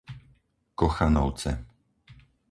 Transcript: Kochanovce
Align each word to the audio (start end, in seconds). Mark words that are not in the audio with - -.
Kochanovce 0.79 1.51